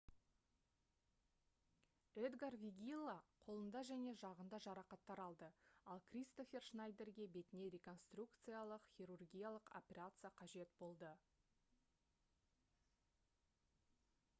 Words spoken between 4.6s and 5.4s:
жарақаттар